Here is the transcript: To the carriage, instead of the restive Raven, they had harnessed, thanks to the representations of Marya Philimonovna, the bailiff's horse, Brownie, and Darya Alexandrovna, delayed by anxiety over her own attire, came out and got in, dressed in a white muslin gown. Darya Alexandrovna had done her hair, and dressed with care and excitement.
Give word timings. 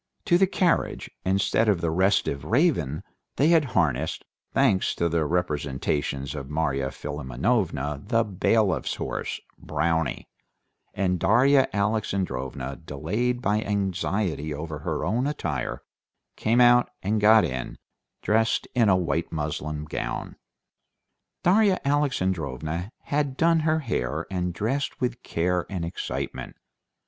To 0.25 0.39
the 0.39 0.47
carriage, 0.47 1.11
instead 1.23 1.69
of 1.69 1.79
the 1.79 1.91
restive 1.91 2.43
Raven, 2.43 3.03
they 3.35 3.49
had 3.49 3.63
harnessed, 3.77 4.25
thanks 4.51 4.95
to 4.95 5.07
the 5.07 5.27
representations 5.27 6.33
of 6.33 6.49
Marya 6.49 6.89
Philimonovna, 6.89 8.01
the 8.07 8.23
bailiff's 8.23 8.95
horse, 8.95 9.39
Brownie, 9.59 10.27
and 10.95 11.19
Darya 11.19 11.67
Alexandrovna, 11.71 12.77
delayed 12.77 13.43
by 13.43 13.61
anxiety 13.61 14.51
over 14.51 14.79
her 14.79 15.05
own 15.05 15.27
attire, 15.27 15.83
came 16.35 16.59
out 16.61 16.89
and 17.03 17.21
got 17.21 17.45
in, 17.45 17.77
dressed 18.23 18.67
in 18.73 18.89
a 18.89 18.95
white 18.97 19.31
muslin 19.31 19.85
gown. 19.85 20.35
Darya 21.43 21.79
Alexandrovna 21.85 22.89
had 23.03 23.37
done 23.37 23.59
her 23.59 23.81
hair, 23.81 24.25
and 24.31 24.51
dressed 24.51 24.99
with 24.99 25.21
care 25.21 25.67
and 25.69 25.85
excitement. 25.85 26.55